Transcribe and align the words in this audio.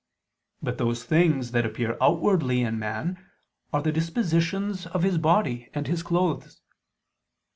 But 0.63 0.79
those 0.79 1.03
things 1.03 1.51
that 1.51 1.63
appear 1.63 1.95
outwardly 2.01 2.61
in 2.61 2.79
man 2.79 3.23
are 3.71 3.83
the 3.83 3.91
dispositions 3.91 4.87
of 4.87 5.03
his 5.03 5.19
body 5.19 5.69
and 5.75 5.85
his 5.85 6.01
clothes. 6.01 6.59